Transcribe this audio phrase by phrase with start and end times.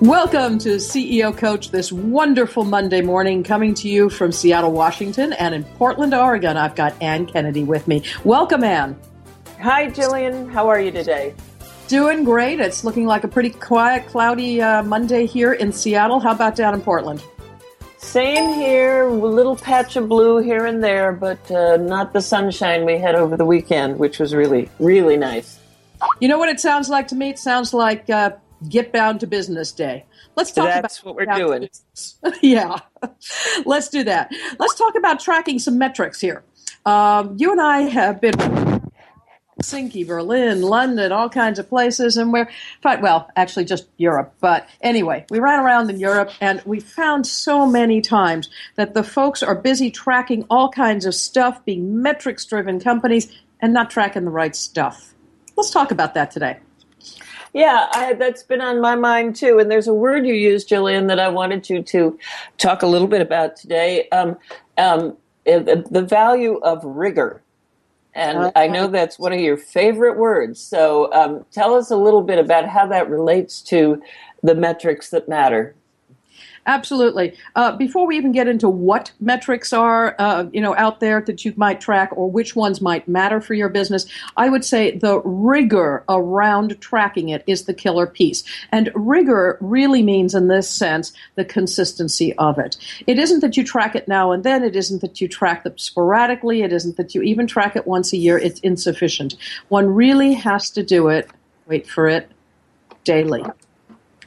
[0.00, 5.54] Welcome to CEO Coach this wonderful Monday morning, coming to you from Seattle, Washington, and
[5.54, 6.56] in Portland, Oregon.
[6.56, 8.02] I've got Ann Kennedy with me.
[8.24, 8.98] Welcome, Ann.
[9.60, 10.50] Hi, Jillian.
[10.50, 11.34] How are you today?
[11.88, 12.60] Doing great.
[12.60, 16.18] It's looking like a pretty quiet, cloudy uh, Monday here in Seattle.
[16.18, 17.22] How about down in Portland?
[17.98, 22.86] Same here, a little patch of blue here and there, but uh, not the sunshine
[22.86, 25.58] we had over the weekend, which was really, really nice.
[26.20, 27.28] You know what it sounds like to me?
[27.28, 28.30] It sounds like uh,
[28.68, 30.04] get bound to business day.
[30.36, 31.68] Let's talk That's about what we're doing.
[32.42, 32.78] yeah,
[33.64, 34.32] let's do that.
[34.58, 36.44] Let's talk about tracking some metrics here.
[36.86, 38.34] Um, you and I have been
[39.60, 42.48] Helsinki, Berlin, London, all kinds of places, and we're
[42.84, 44.34] well, actually just Europe.
[44.40, 49.04] But anyway, we ran around in Europe, and we found so many times that the
[49.04, 54.30] folks are busy tracking all kinds of stuff, being metrics-driven companies, and not tracking the
[54.30, 55.14] right stuff.
[55.56, 56.58] Let's talk about that today.
[57.52, 59.58] Yeah, I, that's been on my mind too.
[59.58, 62.18] And there's a word you used, Jillian, that I wanted you to
[62.58, 64.08] talk a little bit about today.
[64.10, 64.36] Um,
[64.78, 67.42] um, the, the value of rigor.
[68.14, 70.60] And I know that's one of your favorite words.
[70.60, 74.02] So um, tell us a little bit about how that relates to
[74.42, 75.74] the metrics that matter.
[76.66, 77.36] Absolutely.
[77.56, 81.44] Uh, before we even get into what metrics are, uh, you know, out there that
[81.44, 84.06] you might track or which ones might matter for your business,
[84.36, 88.44] I would say the rigor around tracking it is the killer piece.
[88.70, 92.76] And rigor really means, in this sense, the consistency of it.
[93.06, 94.62] It isn't that you track it now and then.
[94.62, 96.62] It isn't that you track them sporadically.
[96.62, 98.38] It isn't that you even track it once a year.
[98.38, 99.34] It's insufficient.
[99.68, 101.30] One really has to do it.
[101.66, 102.30] Wait for it.
[103.04, 103.44] Daily.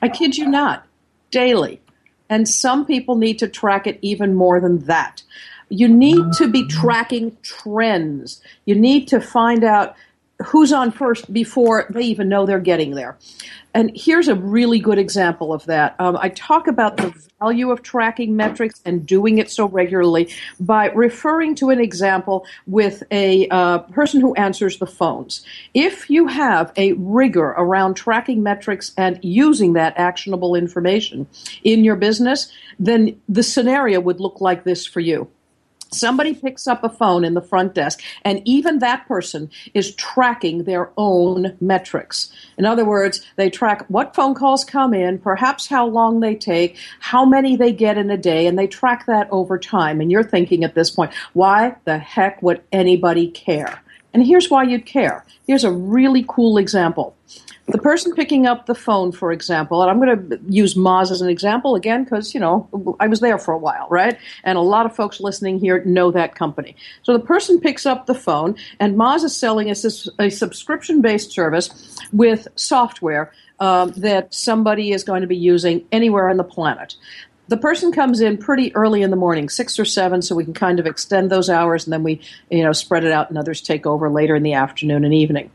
[0.02, 0.88] I kid you not.
[1.30, 1.80] Daily.
[2.34, 5.22] And some people need to track it even more than that.
[5.70, 6.44] You need mm-hmm.
[6.44, 8.42] to be tracking trends.
[8.66, 9.96] You need to find out
[10.46, 13.18] who's on first before they even know they're getting there.
[13.74, 15.96] And here's a really good example of that.
[16.00, 20.90] Um, I talk about the value of tracking metrics and doing it so regularly by
[20.90, 25.44] referring to an example with a uh, person who answers the phones.
[25.74, 31.26] If you have a rigor around tracking metrics and using that actionable information
[31.64, 35.28] in your business, then the scenario would look like this for you.
[35.94, 40.64] Somebody picks up a phone in the front desk, and even that person is tracking
[40.64, 42.32] their own metrics.
[42.58, 46.78] In other words, they track what phone calls come in, perhaps how long they take,
[47.00, 50.02] how many they get in a day, and they track that over time.
[50.02, 53.83] And you're thinking at this point, why the heck would anybody care?
[54.14, 55.26] And here's why you'd care.
[55.48, 57.16] Here's a really cool example.
[57.68, 61.22] The person picking up the phone, for example, and I'm going to use Moz as
[61.22, 62.68] an example again because, you know,
[63.00, 64.18] I was there for a while, right?
[64.44, 66.76] And a lot of folks listening here know that company.
[67.04, 69.76] So the person picks up the phone, and Moz is selling a,
[70.20, 73.32] a subscription based service with software
[73.62, 76.96] um, that somebody is going to be using anywhere on the planet.
[77.48, 80.54] The person comes in pretty early in the morning, six or seven, so we can
[80.54, 83.62] kind of extend those hours, and then we, you know, spread it out, and others
[83.62, 85.52] take over later in the afternoon and evening.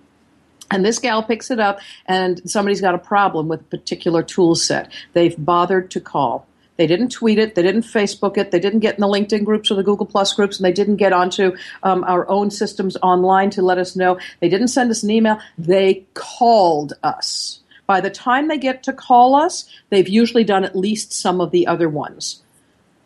[0.70, 4.54] And this gal picks it up, and somebody's got a problem with a particular tool
[4.54, 4.92] set.
[5.14, 6.46] They've bothered to call.
[6.76, 7.54] They didn't tweet it.
[7.54, 8.52] They didn't Facebook it.
[8.52, 10.96] They didn't get in the LinkedIn groups or the Google Plus groups, and they didn't
[10.96, 14.18] get onto um, our own systems online to let us know.
[14.40, 15.40] They didn't send us an email.
[15.56, 17.60] They called us.
[17.88, 21.52] By the time they get to call us, they've usually done at least some of
[21.52, 22.42] the other ones.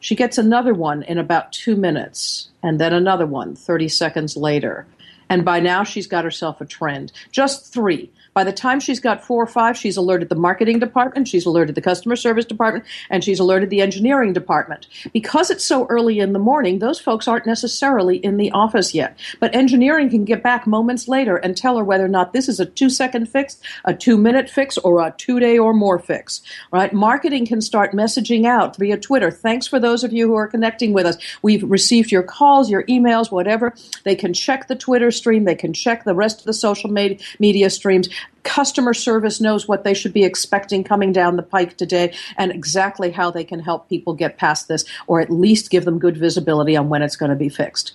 [0.00, 4.84] She gets another one in about two minutes, and then another one 30 seconds later.
[5.28, 7.12] And by now, she's got herself a trend.
[7.30, 8.10] Just three.
[8.34, 11.74] By the time she's got four or five, she's alerted the marketing department, she's alerted
[11.74, 14.86] the customer service department, and she's alerted the engineering department.
[15.12, 19.18] Because it's so early in the morning, those folks aren't necessarily in the office yet.
[19.38, 22.58] But engineering can get back moments later and tell her whether or not this is
[22.58, 26.40] a two second fix, a two minute fix, or a two day or more fix.
[26.70, 26.92] Right?
[26.92, 29.30] Marketing can start messaging out via Twitter.
[29.30, 31.18] Thanks for those of you who are connecting with us.
[31.42, 33.74] We've received your calls, your emails, whatever.
[34.04, 37.70] They can check the Twitter stream, they can check the rest of the social media
[37.70, 38.08] streams
[38.42, 43.10] customer service knows what they should be expecting coming down the pike today and exactly
[43.10, 46.76] how they can help people get past this or at least give them good visibility
[46.76, 47.92] on when it's going to be fixed.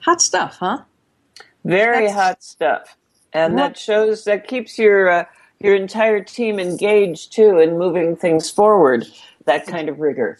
[0.00, 0.82] Hot stuff, huh?
[1.64, 2.96] Very That's, hot stuff.
[3.32, 5.24] And that shows that keeps your uh,
[5.58, 9.06] your entire team engaged too in moving things forward.
[9.44, 10.38] That kind of rigor.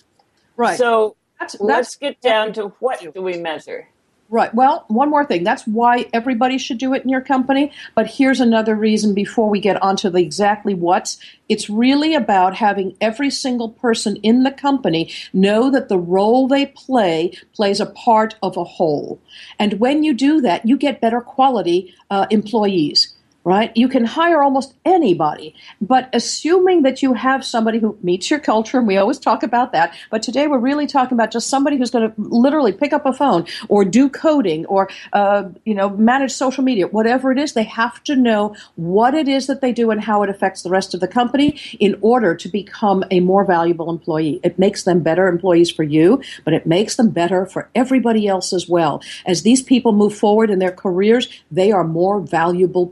[0.56, 0.78] Right.
[0.78, 3.88] So that's, let's get down to what do we measure?
[4.28, 4.52] Right.
[4.52, 5.44] Well, one more thing.
[5.44, 7.70] That's why everybody should do it in your company.
[7.94, 11.19] But here's another reason before we get onto the exactly what's.
[11.49, 16.67] It's really about having every single person in the company know that the role they
[16.67, 19.20] play plays a part of a whole.
[19.61, 23.15] And when you do that, you get better quality uh, employees
[23.46, 23.70] right?
[23.76, 28.76] You can hire almost anybody, but assuming that you have somebody who meets your culture,
[28.76, 31.93] and we always talk about that, but today we're really talking about just somebody who's
[31.93, 36.32] going to literally pick up a phone or do coding or, uh, you know, manage
[36.32, 39.93] social media, whatever it is, they have to know what it is that they do
[39.93, 43.44] and how it affects the rest of the company in order to become a more
[43.44, 44.40] valuable employee.
[44.43, 48.52] It makes them better employees for you, but it makes them better for everybody else
[48.52, 49.00] as well.
[49.25, 52.88] As these people move forward in their careers, they are more valuable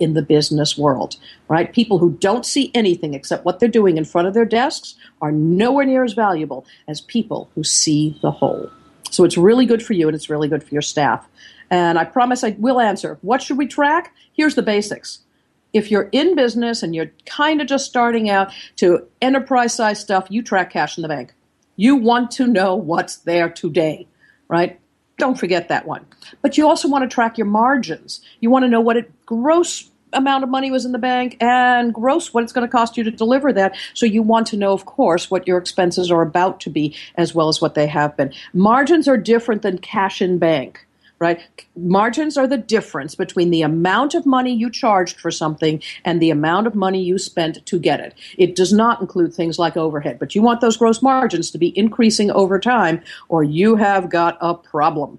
[0.00, 1.16] in the business world,
[1.48, 1.72] right?
[1.72, 5.32] People who don't see anything except what they're doing in front of their desks are
[5.32, 8.70] nowhere near as valuable as people who see the whole.
[9.10, 11.28] So it's really good for you and it's really good for your staff.
[11.70, 13.18] And I promise I will answer.
[13.22, 14.14] What should we track?
[14.32, 15.20] Here's the basics.
[15.72, 20.26] If you're in business and you're kind of just starting out to enterprise size stuff,
[20.30, 21.32] you track cash in the bank.
[21.76, 24.06] You want to know what's there today,
[24.48, 24.78] right?
[25.18, 26.06] Don't forget that one.
[26.42, 28.20] But you also want to track your margins.
[28.40, 31.92] You want to know what it gross amount of money was in the bank and
[31.92, 33.76] gross what it's going to cost you to deliver that.
[33.94, 37.34] So you want to know, of course, what your expenses are about to be as
[37.34, 38.32] well as what they have been.
[38.52, 40.83] Margins are different than cash in bank
[41.18, 41.40] right?
[41.76, 46.30] Margins are the difference between the amount of money you charged for something and the
[46.30, 48.14] amount of money you spent to get it.
[48.36, 51.76] It does not include things like overhead, but you want those gross margins to be
[51.78, 55.18] increasing over time or you have got a problem.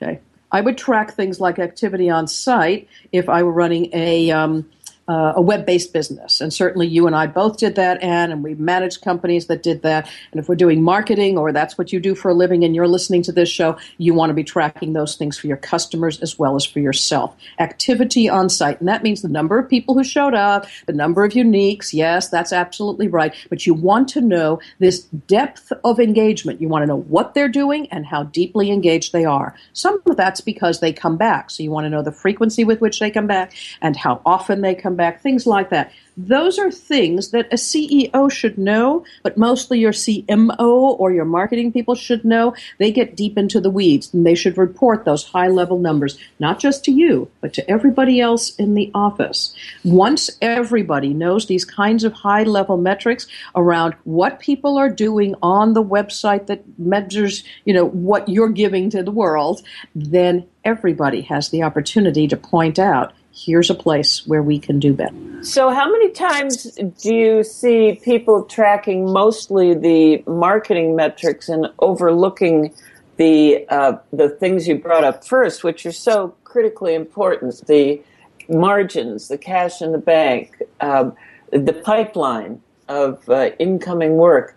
[0.00, 0.20] Okay.
[0.50, 4.68] I would track things like activity on site if I were running a um,
[5.08, 6.40] uh, a web-based business.
[6.40, 9.82] And certainly you and I both did that, Ann, and we managed companies that did
[9.82, 10.08] that.
[10.32, 12.88] And if we're doing marketing or that's what you do for a living and you're
[12.88, 16.38] listening to this show, you want to be tracking those things for your customers as
[16.38, 17.34] well as for yourself.
[17.58, 18.80] Activity on site.
[18.80, 21.92] And that means the number of people who showed up, the number of uniques.
[21.92, 23.34] Yes, that's absolutely right.
[23.48, 26.60] But you want to know this depth of engagement.
[26.60, 29.54] You want to know what they're doing and how deeply engaged they are.
[29.72, 31.50] Some of that's because they come back.
[31.50, 34.60] So you want to know the frequency with which they come back and how often
[34.60, 35.90] they come back, things like that.
[36.18, 41.70] Those are things that a CEO should know, but mostly your CMO or your marketing
[41.70, 42.56] people should know.
[42.78, 46.58] They get deep into the weeds and they should report those high level numbers, not
[46.58, 49.54] just to you, but to everybody else in the office.
[49.84, 55.74] Once everybody knows these kinds of high level metrics around what people are doing on
[55.74, 59.62] the website that measures, you know, what you're giving to the world,
[59.94, 64.92] then everybody has the opportunity to point out here's a place where we can do
[64.92, 65.14] better.
[65.42, 66.64] So, how many times
[67.02, 72.74] do you see people tracking mostly the marketing metrics and overlooking
[73.16, 77.66] the uh, the things you brought up first, which are so critically important?
[77.66, 78.02] The
[78.48, 81.14] margins, the cash in the bank, um,
[81.52, 84.56] the pipeline of uh, incoming work.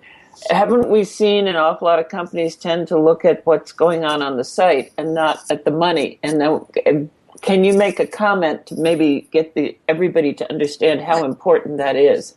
[0.50, 4.22] Haven't we seen an awful lot of companies tend to look at what's going on
[4.22, 6.20] on the site and not at the money?
[6.24, 7.10] And then
[7.42, 11.96] can you make a comment to maybe get the everybody to understand how important that
[11.96, 12.36] is?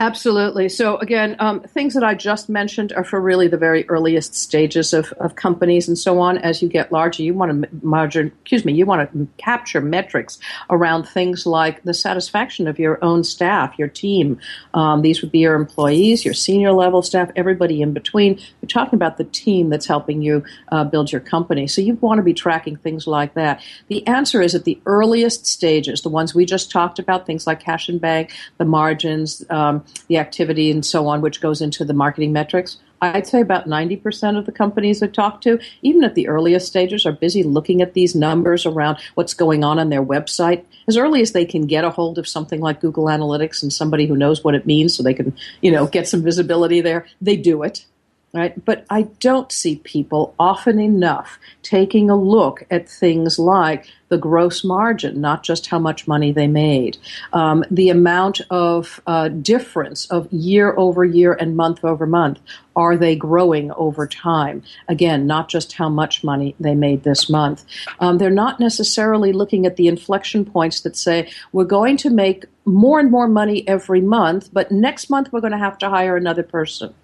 [0.00, 0.68] Absolutely.
[0.68, 4.94] So again, um, things that I just mentioned are for really the very earliest stages
[4.94, 6.38] of, of companies and so on.
[6.38, 10.38] As you get larger, you want to margin, excuse me, you want to capture metrics
[10.70, 14.38] around things like the satisfaction of your own staff, your team.
[14.72, 18.38] Um, these would be your employees, your senior level staff, everybody in between.
[18.62, 21.66] You're talking about the team that's helping you uh, build your company.
[21.66, 23.60] So you want to be tracking things like that.
[23.88, 27.58] The answer is at the earliest stages, the ones we just talked about, things like
[27.58, 29.44] cash and bank, the margins.
[29.50, 32.78] Um, the activity and so on, which goes into the marketing metrics.
[33.00, 37.06] I'd say about 90% of the companies I talk to, even at the earliest stages,
[37.06, 41.20] are busy looking at these numbers around what's going on on their website as early
[41.20, 44.42] as they can get a hold of something like Google Analytics and somebody who knows
[44.42, 47.06] what it means so they can, you know, get some visibility there.
[47.20, 47.86] They do it.
[48.34, 48.62] Right?
[48.62, 54.62] But I don't see people often enough taking a look at things like the gross
[54.62, 56.98] margin, not just how much money they made,
[57.32, 62.38] um, the amount of uh, difference of year over year and month over month.
[62.76, 64.62] Are they growing over time?
[64.88, 67.64] Again, not just how much money they made this month.
[67.98, 72.44] Um, they're not necessarily looking at the inflection points that say, we're going to make
[72.66, 76.16] more and more money every month, but next month we're going to have to hire
[76.16, 76.94] another person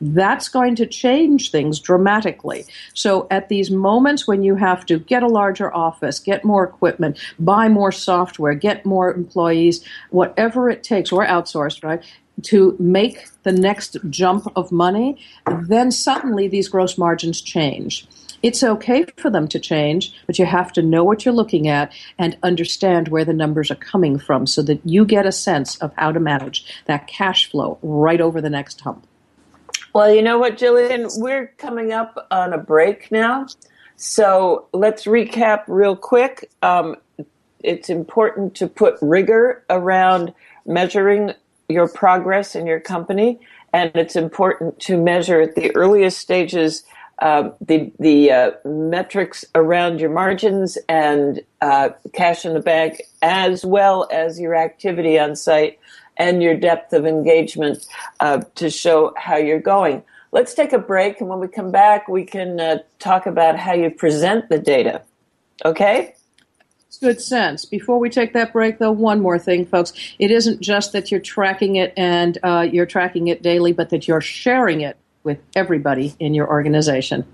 [0.00, 2.64] that's going to change things dramatically.
[2.94, 7.18] So, at these moments when you have to get a larger office, get more equipment,
[7.38, 12.02] buy more software, get more employees, whatever it takes, or outsourced, right?
[12.42, 15.18] To make the next jump of money,
[15.62, 18.08] then suddenly these gross margins change.
[18.44, 21.94] It's okay for them to change, but you have to know what you're looking at
[22.18, 25.94] and understand where the numbers are coming from so that you get a sense of
[25.96, 29.06] how to manage that cash flow right over the next hump.
[29.94, 31.08] Well, you know what, Jillian?
[31.20, 33.46] We're coming up on a break now.
[33.94, 36.50] So let's recap real quick.
[36.62, 36.96] Um,
[37.60, 40.34] it's important to put rigor around
[40.66, 41.34] measuring
[41.68, 43.38] your progress in your company,
[43.72, 46.82] and it's important to measure at the earliest stages
[47.20, 53.64] uh, the the uh, metrics around your margins and uh, cash in the bank, as
[53.64, 55.78] well as your activity on site
[56.16, 57.86] and your depth of engagement
[58.20, 60.02] uh, to show how you're going.
[60.32, 63.72] Let's take a break, and when we come back, we can uh, talk about how
[63.72, 65.02] you present the data.
[65.64, 66.14] Okay?
[67.00, 67.64] Good sense.
[67.64, 69.92] Before we take that break, though, one more thing, folks.
[70.18, 74.08] It isn't just that you're tracking it and uh, you're tracking it daily, but that
[74.08, 77.24] you're sharing it with everybody in your organization.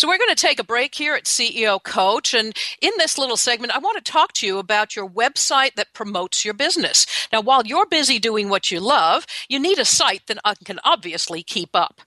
[0.00, 2.32] So, we're going to take a break here at CEO Coach.
[2.32, 5.92] And in this little segment, I want to talk to you about your website that
[5.92, 7.04] promotes your business.
[7.30, 11.42] Now, while you're busy doing what you love, you need a site that can obviously
[11.42, 12.00] keep up.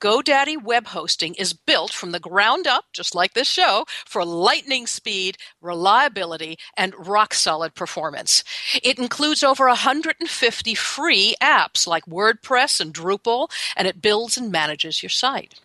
[0.00, 4.86] GoDaddy web hosting is built from the ground up, just like this show, for lightning
[4.86, 8.42] speed, reliability, and rock solid performance.
[8.82, 15.02] It includes over 150 free apps like WordPress and Drupal, and it builds and manages
[15.02, 15.60] your site.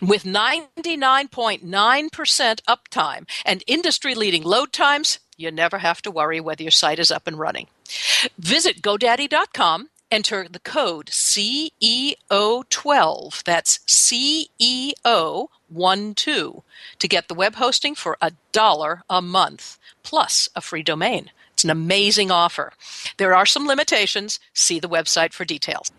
[0.00, 6.70] With 99.9% uptime and industry leading load times, you never have to worry whether your
[6.70, 7.68] site is up and running.
[8.38, 16.62] Visit GoDaddy.com, enter the code CEO12, that's CEO12,
[16.98, 21.30] to get the web hosting for a dollar a month, plus a free domain.
[21.54, 22.72] It's an amazing offer.
[23.18, 24.38] There are some limitations.
[24.52, 25.90] See the website for details.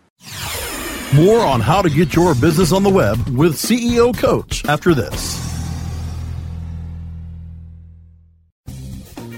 [1.14, 5.40] More on how to get your business on the web with CEO Coach after this.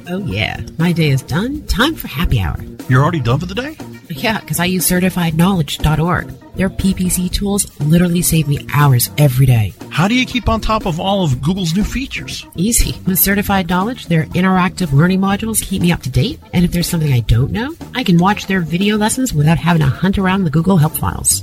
[0.09, 0.61] Oh, yeah.
[0.79, 1.67] My day is done.
[1.67, 2.57] Time for happy hour.
[2.89, 3.77] You're already done for the day?
[4.09, 6.29] Yeah, because I use certifiedknowledge.org.
[6.55, 9.75] Their PPC tools literally save me hours every day.
[9.91, 12.47] How do you keep on top of all of Google's new features?
[12.55, 12.99] Easy.
[13.05, 16.41] With Certified Knowledge, their interactive learning modules keep me up to date.
[16.55, 19.83] And if there's something I don't know, I can watch their video lessons without having
[19.83, 21.43] to hunt around the Google Help files.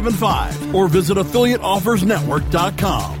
[0.01, 3.20] 0175 or visit affiliateoffersnetwork.com.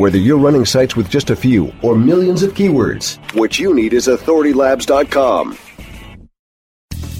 [0.00, 3.92] Whether you're running sites with just a few or millions of keywords, what you need
[3.92, 5.58] is authoritylabs.com.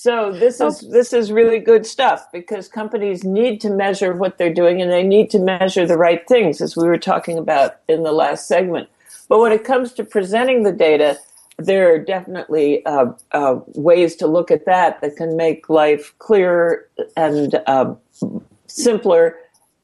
[0.01, 4.55] So this is this is really good stuff because companies need to measure what they're
[4.55, 8.05] doing and they need to measure the right things as we were talking about in
[8.05, 8.89] the last segment.
[9.29, 11.19] But when it comes to presenting the data,
[11.57, 16.89] there are definitely uh, uh, ways to look at that that can make life clearer
[17.17, 17.93] and uh,
[18.69, 19.37] simpler.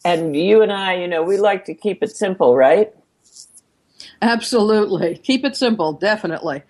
[0.05, 2.95] And you and I, you know, we like to keep it simple, right?
[4.23, 5.19] Absolutely.
[5.19, 6.63] Keep it simple, definitely.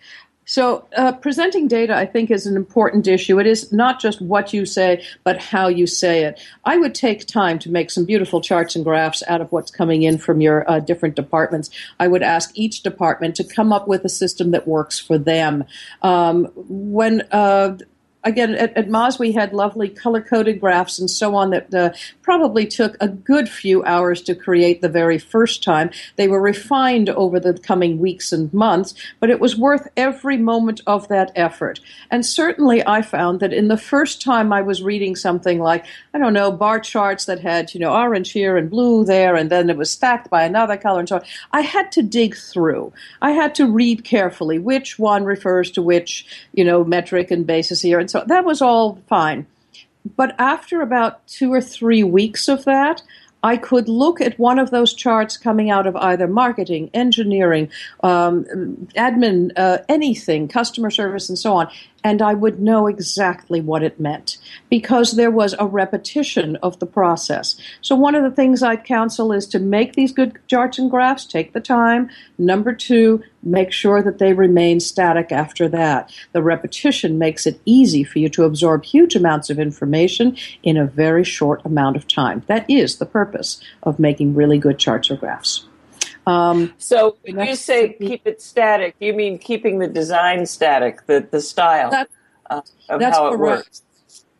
[0.46, 3.38] So, uh, presenting data, I think, is an important issue.
[3.38, 6.40] It is not just what you say, but how you say it.
[6.64, 10.02] I would take time to make some beautiful charts and graphs out of what's coming
[10.02, 11.70] in from your uh, different departments.
[11.98, 15.64] I would ask each department to come up with a system that works for them.
[16.02, 17.78] Um, when uh,
[18.24, 21.92] again, at, at Moz, we had lovely color coded graphs and so on that uh,
[22.22, 25.90] probably took a good few hours to create the very first time.
[26.16, 30.80] They were refined over the coming weeks and months, but it was worth every moment
[30.87, 31.80] of that effort.
[32.10, 36.18] And certainly I found that in the first time I was reading something like, I
[36.18, 39.70] don't know, bar charts that had, you know, orange here and blue there, and then
[39.70, 42.92] it was stacked by another color and so on, I had to dig through.
[43.20, 47.82] I had to read carefully which one refers to which, you know, metric and basis
[47.82, 47.98] here.
[47.98, 49.44] And so that was all fine.
[50.16, 53.03] But after about two or three weeks of that,
[53.42, 57.70] I could look at one of those charts coming out of either marketing, engineering,
[58.05, 58.44] um,
[58.94, 61.68] admin, uh, anything, customer service, and so on,
[62.05, 64.37] and I would know exactly what it meant
[64.69, 67.57] because there was a repetition of the process.
[67.81, 71.25] So, one of the things I'd counsel is to make these good charts and graphs,
[71.25, 72.11] take the time.
[72.37, 76.12] Number two, make sure that they remain static after that.
[76.33, 80.87] The repetition makes it easy for you to absorb huge amounts of information in a
[80.87, 82.43] very short amount of time.
[82.47, 85.67] That is the purpose of making really good charts or graphs.
[86.26, 91.26] Um, so when you say keep it static, you mean keeping the design static, the,
[91.30, 92.08] the style that,
[92.48, 93.40] uh, of how it correct.
[93.40, 93.82] works.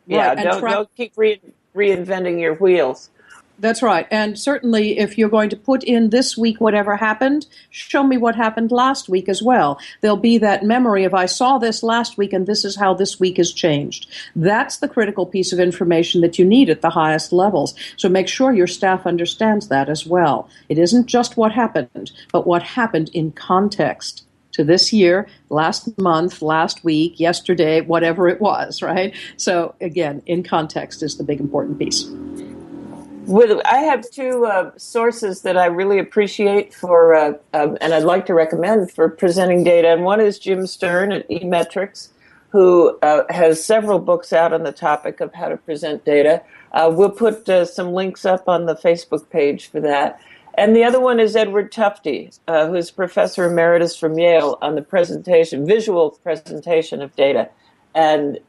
[0.07, 0.43] Yeah, right.
[0.43, 1.41] don't, tra- don't keep re-
[1.75, 3.09] reinventing your wheels.
[3.57, 4.05] That's right.
[4.11, 8.35] And certainly, if you're going to put in this week whatever happened, show me what
[8.35, 9.79] happened last week as well.
[10.01, 13.17] There'll be that memory of I saw this last week and this is how this
[13.19, 14.07] week has changed.
[14.35, 17.75] That's the critical piece of information that you need at the highest levels.
[17.95, 20.49] So make sure your staff understands that as well.
[20.67, 26.41] It isn't just what happened, but what happened in context to this year, last month,
[26.41, 29.15] last week, yesterday, whatever it was, right?
[29.37, 32.09] So again, in context is the big important piece
[33.27, 38.03] with I have two uh, sources that I really appreciate for, uh, um, and I'd
[38.03, 39.89] like to recommend for presenting data.
[39.89, 42.09] And one is Jim Sterne at eMetrics,
[42.49, 46.41] who uh, has several books out on the topic of how to present data.
[46.71, 50.19] Uh, we'll put uh, some links up on the Facebook page for that.
[50.57, 54.81] And the other one is Edward Tufte, uh, who's professor emeritus from Yale on the
[54.81, 57.49] presentation, visual presentation of data.
[57.93, 58.39] And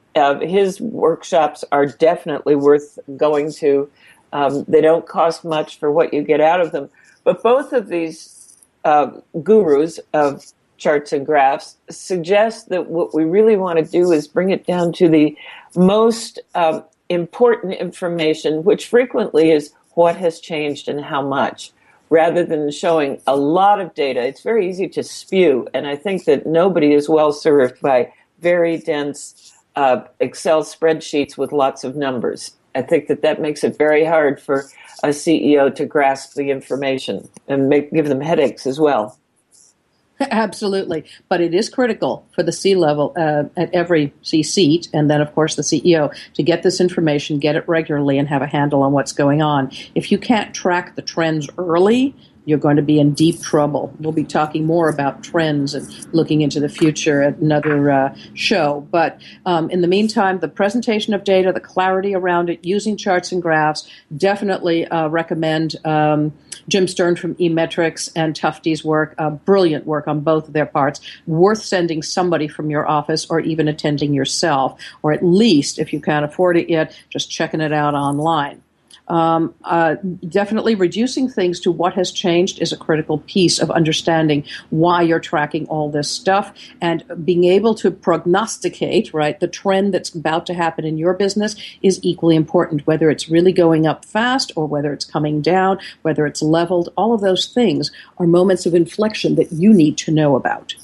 [0.40, 3.90] his workshops are definitely worth going to.
[4.36, 6.90] Um, they don't cost much for what you get out of them.
[7.24, 9.10] But both of these uh,
[9.42, 10.44] gurus of
[10.76, 14.92] charts and graphs suggest that what we really want to do is bring it down
[14.92, 15.34] to the
[15.74, 21.72] most um, important information, which frequently is what has changed and how much,
[22.10, 24.20] rather than showing a lot of data.
[24.20, 28.76] It's very easy to spew, and I think that nobody is well served by very
[28.76, 32.52] dense uh, Excel spreadsheets with lots of numbers.
[32.76, 34.66] I think that that makes it very hard for
[35.02, 39.18] a CEO to grasp the information and make, give them headaches as well.
[40.18, 45.10] Absolutely, but it is critical for the C level uh, at every C seat, and
[45.10, 48.46] then of course the CEO to get this information, get it regularly, and have a
[48.46, 49.70] handle on what's going on.
[49.94, 52.14] If you can't track the trends early,
[52.46, 53.92] you're going to be in deep trouble.
[53.98, 58.86] We'll be talking more about trends and looking into the future at another uh, show.
[58.90, 63.32] But um, in the meantime, the presentation of data, the clarity around it, using charts
[63.32, 66.32] and graphs, definitely uh, recommend um,
[66.68, 69.14] Jim Sterne from eMetrics and Tufte's work.
[69.18, 71.00] Uh, brilliant work on both of their parts.
[71.26, 76.00] Worth sending somebody from your office or even attending yourself, or at least, if you
[76.00, 78.62] can't afford it yet, just checking it out online.
[79.08, 79.96] Um, uh,
[80.28, 85.20] definitely reducing things to what has changed is a critical piece of understanding why you're
[85.20, 90.54] tracking all this stuff and being able to prognosticate right the trend that's about to
[90.54, 94.92] happen in your business is equally important whether it's really going up fast or whether
[94.92, 96.92] it's coming down whether it's leveled.
[96.96, 100.74] All of those things are moments of inflection that you need to know about.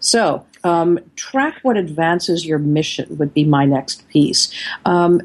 [0.00, 4.52] So um, track what advances your mission would be my next piece.
[4.84, 5.22] Um,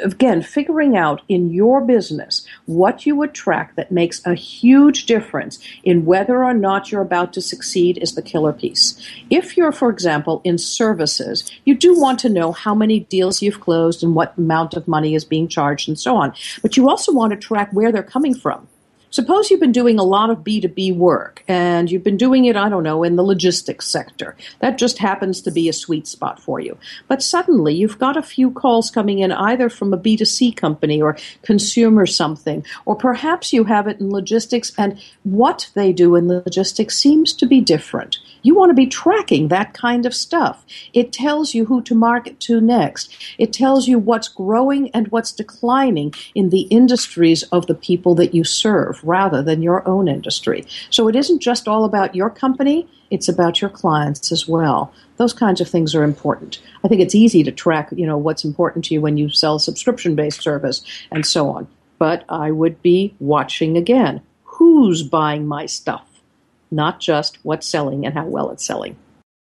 [0.00, 5.58] again, figuring out in your business what you would track that makes a huge difference
[5.84, 9.00] in whether or not you're about to succeed is the killer piece.
[9.30, 13.60] If you're, for example, in services, you do want to know how many deals you've
[13.60, 16.32] closed and what amount of money is being charged and so on.
[16.62, 18.68] But you also want to track where they're coming from.
[19.10, 22.68] Suppose you've been doing a lot of B2B work and you've been doing it, I
[22.68, 24.36] don't know, in the logistics sector.
[24.60, 26.76] That just happens to be a sweet spot for you.
[27.08, 31.16] But suddenly you've got a few calls coming in either from a B2C company or
[31.42, 36.96] consumer something, or perhaps you have it in logistics and what they do in logistics
[36.96, 38.18] seems to be different.
[38.42, 40.64] You want to be tracking that kind of stuff.
[40.92, 43.12] It tells you who to market to next.
[43.38, 48.34] It tells you what's growing and what's declining in the industries of the people that
[48.34, 50.66] you serve rather than your own industry.
[50.90, 54.92] So it isn't just all about your company, it's about your clients as well.
[55.16, 56.60] Those kinds of things are important.
[56.84, 59.58] I think it's easy to track, you know, what's important to you when you sell
[59.58, 61.68] subscription-based service and so on.
[61.98, 64.20] But I would be watching again.
[64.44, 66.06] Who's buying my stuff?
[66.70, 68.96] Not just what's selling and how well it's selling.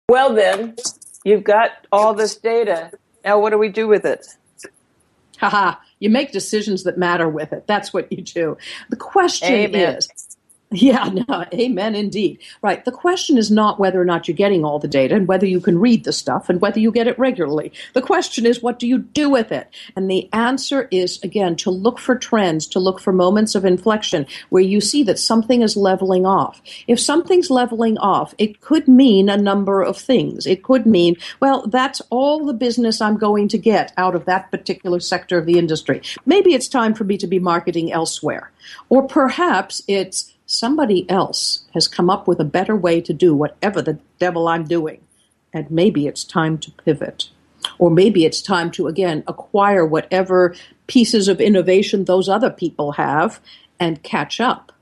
[0.09, 0.77] Well then,
[1.25, 2.91] you've got all this data.
[3.25, 4.27] Now what do we do with it?
[5.43, 7.67] Haha, you make decisions that matter with it.
[7.67, 8.57] That's what you do.
[8.91, 9.97] The question Amen.
[9.97, 10.32] is
[10.73, 12.39] yeah, no, amen indeed.
[12.63, 12.85] Right.
[12.85, 15.61] The question is not whether or not you're getting all the data and whether you
[15.61, 17.73] can read the stuff and whether you get it regularly.
[17.95, 19.69] The question is what do you do with it?
[19.97, 24.27] And the answer is, again, to look for trends, to look for moments of inflection
[24.51, 26.61] where you see that something is leveling off.
[26.87, 30.47] If something's leveling off, it could mean a number of things.
[30.47, 34.51] It could mean, well, that's all the business I'm going to get out of that
[34.51, 36.03] particular sector of the industry.
[36.27, 38.51] Maybe it's time for me to be marketing elsewhere.
[38.89, 43.81] Or perhaps it's, somebody else has come up with a better way to do whatever
[43.81, 45.01] the devil I'm doing.
[45.53, 47.31] And maybe it's time to pivot.
[47.79, 50.55] Or maybe it's time to, again, acquire whatever
[50.89, 53.41] pieces of innovation those other people have
[53.81, 54.73] and catch up.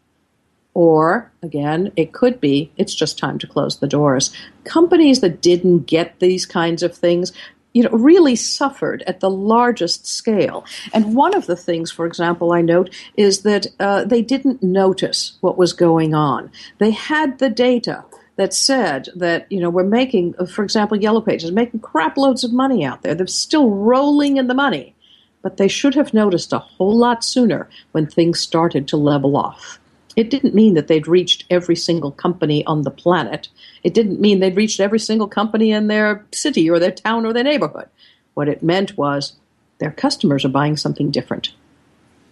[0.74, 4.34] Or, again, it could be it's just time to close the doors.
[4.64, 7.32] Companies that didn't get these kinds of things
[7.72, 10.64] you know, really suffered at the largest scale.
[10.92, 15.36] And one of the things, for example, I note is that uh, they didn't notice
[15.40, 16.50] what was going on.
[16.78, 18.04] They had the data
[18.36, 22.42] that said that you know we're making, uh, for example, Yellow Pages making crap loads
[22.42, 23.14] of money out there.
[23.14, 24.94] They're still rolling in the money,
[25.42, 29.78] but they should have noticed a whole lot sooner when things started to level off.
[30.16, 33.48] It didn't mean that they'd reached every single company on the planet.
[33.84, 37.32] It didn't mean they'd reached every single company in their city or their town or
[37.32, 37.88] their neighborhood.
[38.34, 39.34] What it meant was
[39.78, 41.52] their customers are buying something different.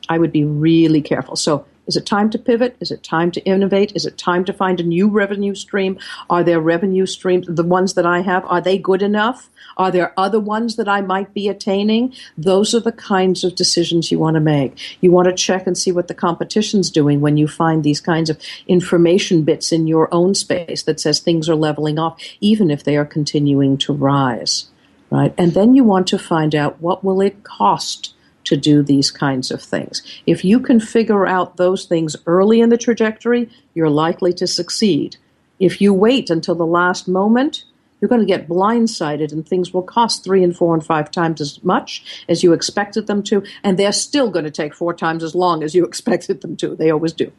[0.08, 1.36] I would be really careful.
[1.36, 2.76] So Is it time to pivot?
[2.80, 3.92] Is it time to innovate?
[3.96, 5.98] Is it time to find a new revenue stream?
[6.28, 9.48] Are there revenue streams, the ones that I have, are they good enough?
[9.78, 12.12] Are there other ones that I might be attaining?
[12.36, 14.78] Those are the kinds of decisions you want to make.
[15.00, 18.28] You want to check and see what the competition's doing when you find these kinds
[18.28, 22.84] of information bits in your own space that says things are leveling off, even if
[22.84, 24.66] they are continuing to rise.
[25.10, 25.32] Right?
[25.38, 28.12] And then you want to find out what will it cost
[28.48, 30.02] to do these kinds of things.
[30.26, 35.16] If you can figure out those things early in the trajectory, you're likely to succeed.
[35.60, 37.64] If you wait until the last moment,
[38.00, 41.40] you're going to get blindsided and things will cost three and four and five times
[41.40, 45.22] as much as you expected them to, and they're still going to take four times
[45.22, 46.74] as long as you expected them to.
[46.74, 47.30] They always do.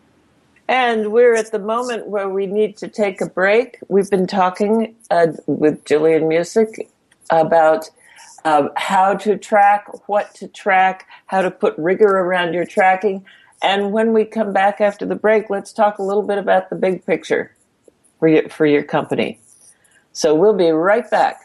[0.68, 3.80] And we're at the moment where we need to take a break.
[3.88, 6.88] We've been talking uh, with Jillian Muessig
[7.32, 7.90] about
[8.46, 13.26] um, how to track, what to track, how to put rigor around your tracking.
[13.62, 16.76] And when we come back after the break, let's talk a little bit about the
[16.76, 17.56] big picture
[18.20, 19.40] for your, for your company.
[20.12, 21.42] So we'll be right back.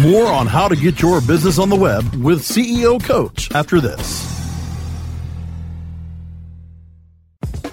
[0.00, 4.31] More on how to get your business on the web with CEO Coach after this.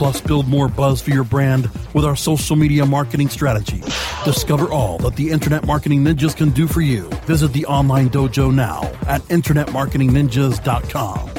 [0.00, 3.82] plus build more buzz for your brand with our social media marketing strategy.
[4.24, 7.02] Discover all that the Internet Marketing Ninjas can do for you.
[7.26, 11.30] Visit the online dojo now at InternetMarketingNinjas.com.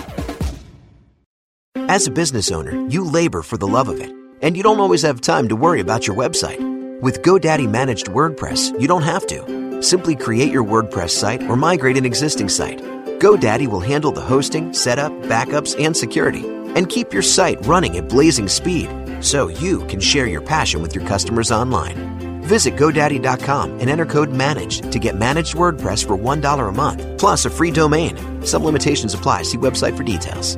[1.89, 4.12] As a business owner, you labor for the love of it,
[4.43, 6.62] and you don't always have time to worry about your website.
[7.02, 9.82] With GoDaddy Managed WordPress, you don't have to.
[9.82, 12.80] Simply create your WordPress site or migrate an existing site.
[13.17, 18.10] GoDaddy will handle the hosting, setup, backups, and security and keep your site running at
[18.10, 22.41] blazing speed so you can share your passion with your customers online.
[22.43, 27.45] Visit GoDaddy.com and enter code MANAGE to get managed WordPress for $1 a month, plus
[27.45, 28.45] a free domain.
[28.45, 29.43] Some limitations apply.
[29.43, 30.57] See website for details.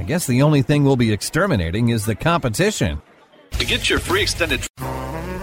[0.00, 3.02] I guess the only thing we'll be exterminating is the competition.
[3.50, 4.66] To get your free extended.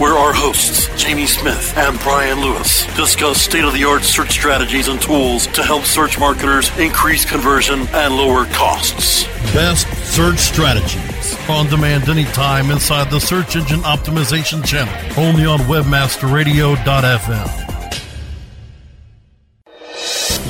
[0.00, 4.88] where our hosts, Jamie Smith and Brian Lewis, discuss state of the art search strategies
[4.88, 9.24] and tools to help search marketers increase conversion and lower costs.
[9.52, 17.66] Best search strategies on demand anytime inside the Search Engine Optimization channel, only on WebmasterRadio.fm.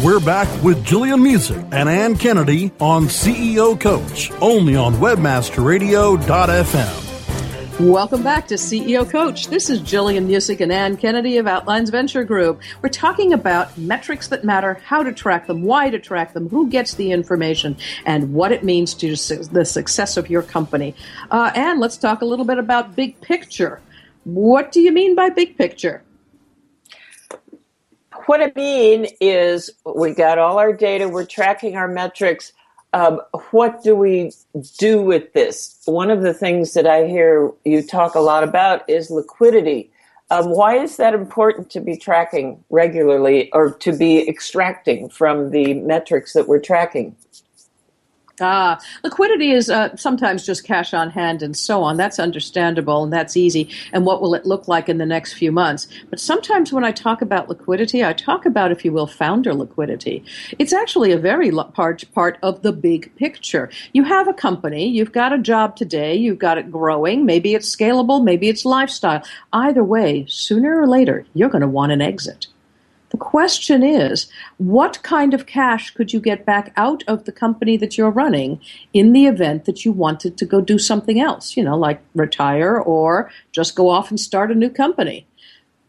[0.05, 7.10] We're back with Jillian Muessig and Ann Kennedy on CEO Coach, only on WebmasterRadio.fm.
[7.81, 9.47] Welcome back to CEO Coach.
[9.47, 12.61] This is Jillian Muessig and Ann Kennedy of Outlines Venture Group.
[12.83, 16.69] We're talking about metrics that matter, how to track them, why to track them, who
[16.69, 19.17] gets the information, and what it means to
[19.47, 20.95] the success of your company.
[21.31, 23.81] Uh, Ann, let's talk a little bit about big picture.
[24.25, 26.03] What do you mean by big picture?
[28.27, 32.53] What I mean is we got all our data, we're tracking our metrics
[32.93, 34.33] um, what do we
[34.79, 35.81] do with this?
[35.85, 39.91] One of the things that I hear you talk a lot about is liquidity.
[40.31, 45.75] Um, why is that important to be tracking regularly or to be extracting from the
[45.75, 47.17] metrics that we're tracking?
[48.41, 51.97] Ah, liquidity is uh, sometimes just cash on hand and so on.
[51.97, 53.69] That's understandable and that's easy.
[53.93, 55.87] And what will it look like in the next few months?
[56.09, 60.25] But sometimes when I talk about liquidity, I talk about, if you will, founder liquidity.
[60.59, 63.71] It's actually a very large part of the big picture.
[63.93, 67.75] You have a company, you've got a job today, you've got it growing, maybe it's
[67.75, 69.23] scalable, maybe it's lifestyle.
[69.53, 72.47] Either way, sooner or later, you're going to want an exit.
[73.11, 77.77] The question is, what kind of cash could you get back out of the company
[77.77, 78.61] that you're running
[78.93, 82.79] in the event that you wanted to go do something else, you know, like retire
[82.79, 85.27] or just go off and start a new company?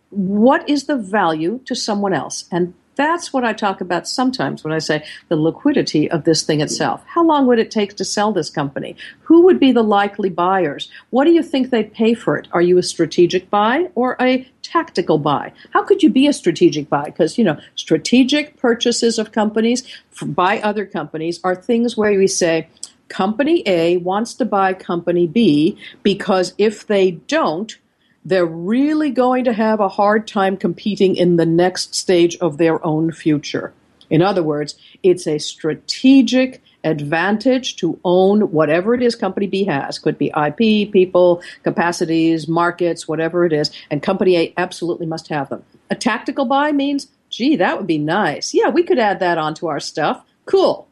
[0.10, 2.46] What is the value to someone else?
[2.52, 6.62] And that's what I talk about sometimes when I say the liquidity of this thing
[6.62, 7.04] itself.
[7.08, 8.96] How long would it take to sell this company?
[9.22, 10.90] Who would be the likely buyers?
[11.10, 12.48] What do you think they'd pay for it?
[12.52, 15.54] Are you a strategic buy or a tactical buy?
[15.72, 17.06] How could you be a strategic buy?
[17.06, 19.84] Because, you know, strategic purchases of companies
[20.22, 22.68] by other companies are things where we say,
[23.12, 27.78] Company A wants to buy Company B because if they don't,
[28.26, 32.84] they're really going to have a hard time competing in the next stage of their
[32.86, 33.74] own future.
[34.10, 40.00] In other words, it's a strategic advantage to own whatever it is company B has.
[40.00, 43.72] Could be IP, people, capacities, markets, whatever it is.
[43.90, 45.64] And company A absolutely must have them.
[45.90, 48.54] A tactical buy means, gee, that would be nice.
[48.54, 50.24] Yeah, we could add that onto our stuff.
[50.46, 50.88] Cool.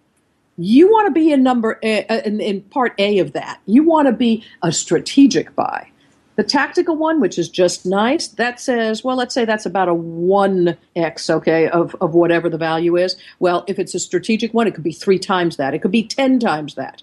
[0.58, 3.60] You want to be in number a, in, in part A of that.
[3.66, 5.90] You want to be a strategic buy.
[6.40, 9.94] The tactical one, which is just nice, that says, well, let's say that's about a
[9.94, 13.18] 1x, okay, of, of whatever the value is.
[13.40, 15.74] Well, if it's a strategic one, it could be three times that.
[15.74, 17.02] It could be 10 times that.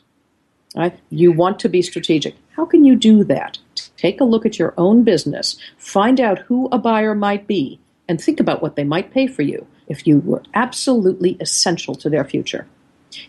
[0.75, 0.99] Right?
[1.11, 2.35] You want to be strategic.
[2.53, 3.59] How can you do that?
[3.99, 8.18] Take a look at your own business, find out who a buyer might be, and
[8.18, 12.25] think about what they might pay for you if you were absolutely essential to their
[12.25, 12.66] future.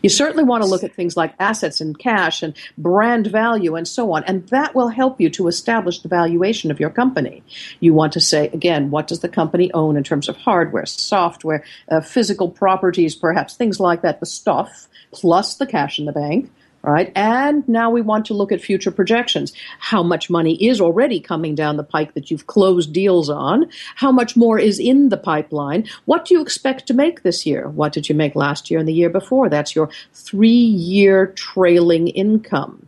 [0.02, 3.88] You certainly want to look at things like assets and cash and brand value and
[3.88, 7.44] so on, and that will help you to establish the valuation of your company.
[7.80, 11.64] You want to say, again, what does the company own in terms of hardware, software,
[11.90, 16.52] uh, physical properties, perhaps things like that, the stuff, plus the cash in the bank
[16.84, 17.12] right?
[17.16, 19.54] And now we want to look at future projections.
[19.80, 23.70] How much money is already coming down the pike that you've closed deals on?
[23.96, 25.88] How much more is in the pipeline?
[26.06, 27.70] What do you expect to make this year?
[27.70, 29.50] What did you make last year and the year before?
[29.50, 32.88] That's your three year trailing income.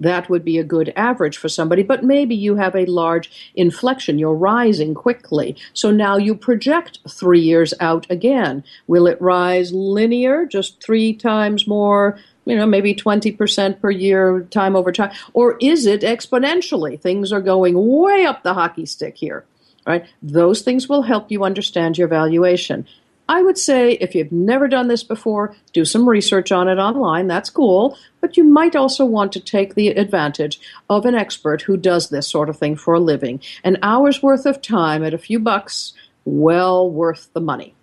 [0.00, 4.18] That would be a good average for somebody, but maybe you have a large inflection.
[4.18, 5.56] You're rising quickly.
[5.72, 8.62] So now you project three years out again.
[8.86, 14.74] Will it rise linear, just three times more you know, maybe 20% per year, time
[14.76, 15.12] over time?
[15.34, 16.98] Or is it exponentially?
[16.98, 19.44] Things are going way up the hockey stick here,
[19.86, 20.06] right?
[20.22, 22.86] Those things will help you understand your valuation.
[23.28, 27.26] I would say if you've never done this before, do some research on it online.
[27.26, 27.98] That's cool.
[28.20, 32.28] But you might also want to take the advantage of an expert who does this
[32.28, 33.40] sort of thing for a living.
[33.64, 35.92] An hour's worth of time at a few bucks,
[36.24, 37.75] well worth the money.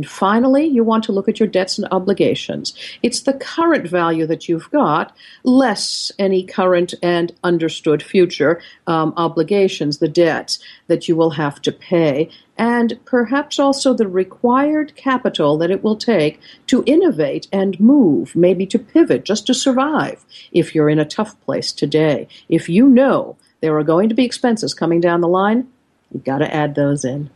[0.00, 2.72] And finally, you want to look at your debts and obligations.
[3.02, 9.98] It's the current value that you've got, less any current and understood future um, obligations,
[9.98, 15.70] the debts that you will have to pay, and perhaps also the required capital that
[15.70, 20.88] it will take to innovate and move, maybe to pivot, just to survive if you're
[20.88, 22.26] in a tough place today.
[22.48, 25.68] If you know there are going to be expenses coming down the line,
[26.10, 27.28] you've got to add those in.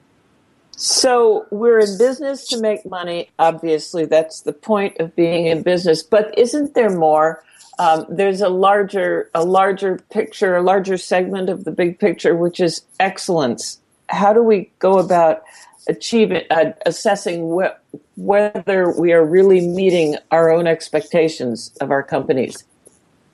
[0.76, 3.30] So we're in business to make money.
[3.38, 6.02] Obviously, that's the point of being in business.
[6.02, 7.44] But isn't there more?
[7.78, 12.60] Um, there's a larger, a larger picture, a larger segment of the big picture, which
[12.60, 13.80] is excellence.
[14.08, 15.42] How do we go about
[15.88, 22.64] achieving, uh, assessing wh- whether we are really meeting our own expectations of our companies?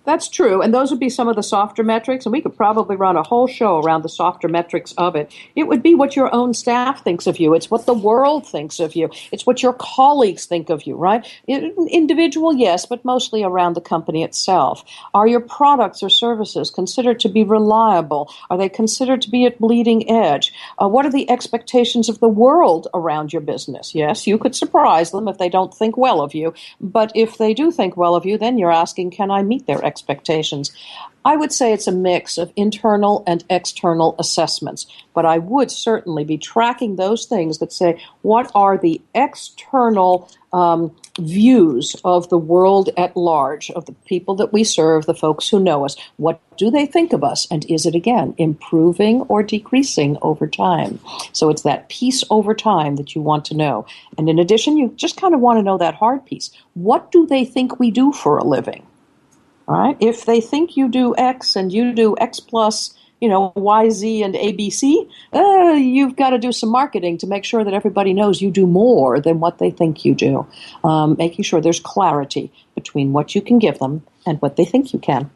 [0.04, 2.96] That's true, and those would be some of the softer metrics, and we could probably
[2.96, 5.30] run a whole show around the softer metrics of it.
[5.54, 7.52] It would be what your own staff thinks of you.
[7.54, 9.10] It's what the world thinks of you.
[9.30, 11.24] It's what your colleagues think of you, right?
[11.46, 14.82] Individual, yes, but mostly around the company itself.
[15.12, 18.32] Are your products or services considered to be reliable?
[18.48, 20.52] Are they considered to be at bleeding edge?
[20.78, 23.94] Uh, what are the expectations of the world around your business?
[23.94, 27.52] Yes, you could surprise them if they don't think well of you, but if they
[27.52, 29.89] do think well of you, then you're asking, can I meet their expectations?
[29.90, 30.70] Expectations.
[31.24, 36.24] I would say it's a mix of internal and external assessments, but I would certainly
[36.24, 42.88] be tracking those things that say what are the external um, views of the world
[42.96, 45.96] at large, of the people that we serve, the folks who know us.
[46.16, 47.46] What do they think of us?
[47.50, 50.98] And is it, again, improving or decreasing over time?
[51.32, 53.86] So it's that piece over time that you want to know.
[54.16, 56.50] And in addition, you just kind of want to know that hard piece.
[56.74, 58.86] What do they think we do for a living?
[59.70, 59.96] Right?
[60.00, 64.34] If they think you do X and you do X plus you know, YZ and
[64.34, 68.50] ABC, uh, you've got to do some marketing to make sure that everybody knows you
[68.50, 70.46] do more than what they think you do.
[70.82, 74.92] Um, making sure there's clarity between what you can give them and what they think
[74.92, 75.30] you can.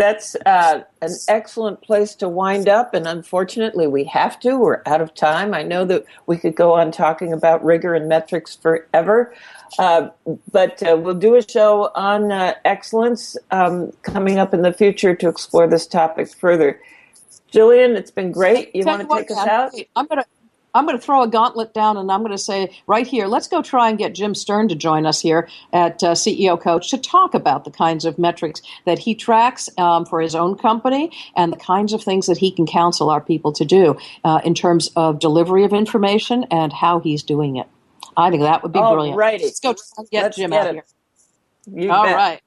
[0.00, 4.56] That's uh, an excellent place to wind up, and unfortunately, we have to.
[4.56, 5.52] We're out of time.
[5.52, 9.34] I know that we could go on talking about rigor and metrics forever.
[9.78, 10.08] Uh,
[10.50, 15.14] but uh, we'll do a show on uh, excellence um, coming up in the future
[15.14, 16.80] to explore this topic further.
[17.52, 18.74] Jillian, it's been great.
[18.74, 19.74] You want to take us out?
[19.96, 20.39] I'm going to.
[20.74, 23.48] I'm going to throw a gauntlet down and I'm going to say right here, let's
[23.48, 26.98] go try and get Jim Sterne to join us here at uh, CEO Coach to
[26.98, 31.52] talk about the kinds of metrics that he tracks um, for his own company and
[31.52, 34.90] the kinds of things that he can counsel our people to do uh, in terms
[34.96, 37.66] of delivery of information and how he's doing it.
[38.16, 39.16] I think that would be All brilliant.
[39.18, 39.44] righty.
[39.44, 39.74] Let's go
[40.10, 40.74] get Let's Jim get out it.
[40.74, 40.84] here.
[41.84, 42.16] You All bet.
[42.16, 42.40] right.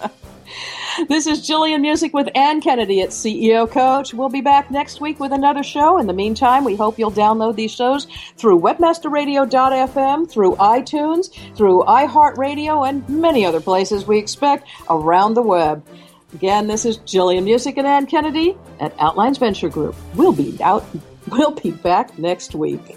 [1.08, 4.14] This is Jillian Muessig with Ann Kennedy at CEO Coach.
[4.14, 5.98] We'll be back next week with another show.
[5.98, 12.88] In the meantime, we hope you'll download these shows through webmasterradio.fm, through iTunes, through iHeartRadio,
[12.88, 15.84] and many other places we expect around the web.
[16.32, 19.96] Again, this is Jillian Muessig and Ann Kennedy at Outlines Venture Group.
[20.14, 20.84] We'll be out.
[21.28, 22.96] We'll be back next week.